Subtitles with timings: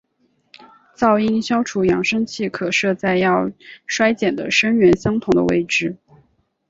[0.97, 3.51] 噪音消除扬声器可设在要
[3.85, 5.95] 衰减的声源相同的位置。